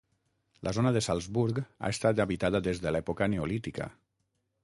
[0.67, 3.91] La zona de Salzburg ha estat habitada des de l'època neolítica.